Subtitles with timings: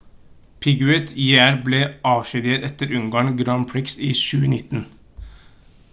[0.63, 1.81] piquet jr ble
[2.13, 4.83] avskjediget etter ungarn grand prix i 2009